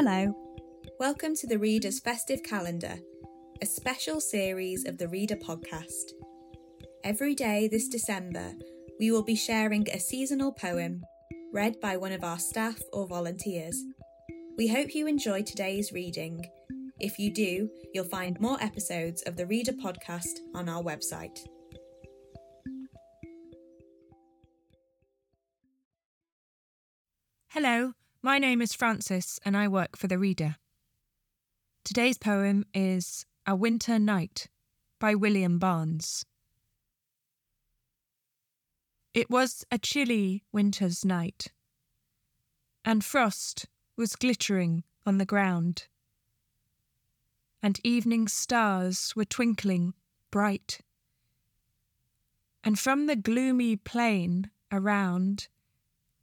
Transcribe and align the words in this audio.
Hello. 0.00 0.32
Welcome 1.00 1.34
to 1.34 1.48
the 1.48 1.58
Reader's 1.58 1.98
Festive 1.98 2.44
Calendar, 2.44 3.00
a 3.60 3.66
special 3.66 4.20
series 4.20 4.84
of 4.86 4.96
the 4.96 5.08
Reader 5.08 5.34
podcast. 5.34 6.12
Every 7.02 7.34
day 7.34 7.66
this 7.66 7.88
December, 7.88 8.52
we 9.00 9.10
will 9.10 9.24
be 9.24 9.34
sharing 9.34 9.88
a 9.90 9.98
seasonal 9.98 10.52
poem 10.52 11.02
read 11.52 11.80
by 11.80 11.96
one 11.96 12.12
of 12.12 12.22
our 12.22 12.38
staff 12.38 12.80
or 12.92 13.08
volunteers. 13.08 13.76
We 14.56 14.68
hope 14.68 14.94
you 14.94 15.08
enjoy 15.08 15.42
today's 15.42 15.90
reading. 15.90 16.46
If 17.00 17.18
you 17.18 17.34
do, 17.34 17.68
you'll 17.92 18.04
find 18.04 18.40
more 18.40 18.62
episodes 18.62 19.22
of 19.22 19.34
the 19.34 19.46
Reader 19.48 19.72
podcast 19.72 20.38
on 20.54 20.68
our 20.68 20.80
website. 20.80 21.40
Hello, 27.48 27.94
my 28.20 28.38
name 28.38 28.60
is 28.60 28.74
Frances 28.74 29.38
and 29.44 29.56
I 29.56 29.68
work 29.68 29.96
for 29.96 30.08
The 30.08 30.18
Reader. 30.18 30.56
Today's 31.84 32.18
poem 32.18 32.64
is 32.74 33.24
A 33.46 33.54
Winter 33.54 33.96
Night 33.98 34.48
by 34.98 35.14
William 35.14 35.60
Barnes. 35.60 36.24
It 39.14 39.30
was 39.30 39.64
a 39.70 39.78
chilly 39.78 40.42
winter's 40.50 41.04
night, 41.04 41.52
and 42.84 43.04
frost 43.04 43.66
was 43.96 44.16
glittering 44.16 44.82
on 45.06 45.18
the 45.18 45.24
ground, 45.24 45.86
and 47.62 47.78
evening 47.84 48.26
stars 48.26 49.12
were 49.14 49.24
twinkling 49.24 49.94
bright. 50.32 50.80
And 52.64 52.78
from 52.78 53.06
the 53.06 53.16
gloomy 53.16 53.76
plain 53.76 54.50
around 54.72 55.46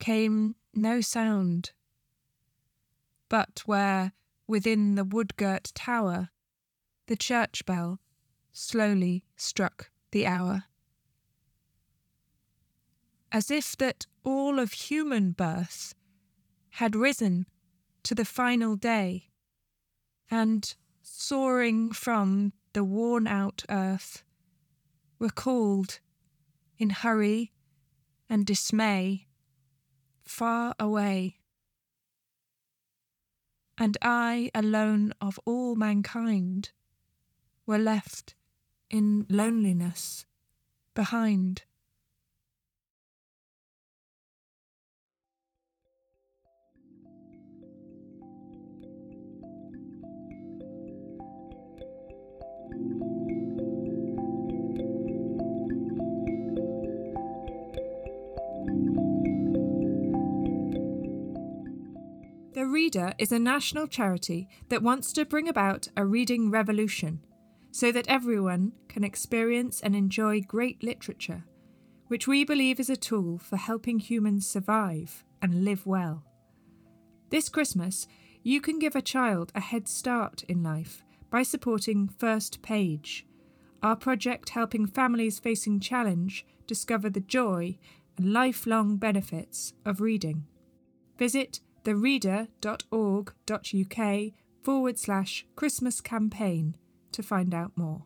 came 0.00 0.56
no 0.74 1.00
sound, 1.00 1.70
but 3.28 3.62
where, 3.66 4.12
within 4.46 4.94
the 4.94 5.04
wood 5.04 5.36
girt 5.36 5.72
tower, 5.74 6.30
the 7.06 7.16
church 7.16 7.64
bell 7.66 8.00
slowly 8.52 9.24
struck 9.36 9.90
the 10.10 10.26
hour. 10.26 10.64
As 13.32 13.50
if 13.50 13.76
that 13.78 14.06
all 14.22 14.58
of 14.58 14.72
human 14.72 15.32
birth 15.32 15.94
had 16.70 16.94
risen 16.94 17.46
to 18.04 18.14
the 18.14 18.24
final 18.24 18.76
day, 18.76 19.30
and 20.30 20.74
soaring 21.02 21.90
from 21.92 22.52
the 22.72 22.84
worn 22.84 23.26
out 23.26 23.64
earth, 23.68 24.24
were 25.18 25.30
called 25.30 26.00
in 26.78 26.90
hurry 26.90 27.52
and 28.28 28.44
dismay 28.46 29.26
far 30.22 30.74
away. 30.78 31.38
And 33.76 33.96
I, 34.02 34.50
alone 34.54 35.12
of 35.20 35.40
all 35.44 35.74
mankind, 35.74 36.70
were 37.66 37.78
left 37.78 38.34
in 38.88 39.26
loneliness 39.28 40.26
behind. 40.94 41.64
The 62.54 62.66
Reader 62.66 63.14
is 63.18 63.32
a 63.32 63.38
national 63.40 63.88
charity 63.88 64.48
that 64.68 64.80
wants 64.80 65.12
to 65.14 65.24
bring 65.24 65.48
about 65.48 65.88
a 65.96 66.06
reading 66.06 66.52
revolution 66.52 67.18
so 67.72 67.90
that 67.90 68.06
everyone 68.06 68.70
can 68.86 69.02
experience 69.02 69.80
and 69.80 69.96
enjoy 69.96 70.40
great 70.40 70.80
literature, 70.80 71.42
which 72.06 72.28
we 72.28 72.44
believe 72.44 72.78
is 72.78 72.88
a 72.88 72.96
tool 72.96 73.38
for 73.38 73.56
helping 73.56 73.98
humans 73.98 74.46
survive 74.46 75.24
and 75.42 75.64
live 75.64 75.84
well. 75.84 76.22
This 77.30 77.48
Christmas, 77.48 78.06
you 78.44 78.60
can 78.60 78.78
give 78.78 78.94
a 78.94 79.02
child 79.02 79.50
a 79.56 79.60
head 79.60 79.88
start 79.88 80.44
in 80.44 80.62
life 80.62 81.02
by 81.30 81.42
supporting 81.42 82.06
First 82.06 82.62
Page, 82.62 83.26
our 83.82 83.96
project 83.96 84.50
helping 84.50 84.86
families 84.86 85.40
facing 85.40 85.80
challenge 85.80 86.46
discover 86.68 87.10
the 87.10 87.18
joy 87.18 87.78
and 88.16 88.32
lifelong 88.32 88.96
benefits 88.96 89.72
of 89.84 90.00
reading. 90.00 90.46
Visit 91.18 91.58
thereader.org.uk 91.84 94.32
forward 94.62 94.98
slash 94.98 95.46
Christmas 95.56 96.00
campaign 96.00 96.76
to 97.12 97.22
find 97.22 97.54
out 97.54 97.72
more. 97.76 98.04